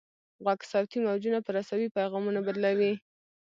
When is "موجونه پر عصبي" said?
1.07-1.87